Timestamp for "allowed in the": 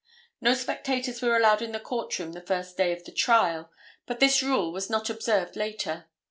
1.35-1.79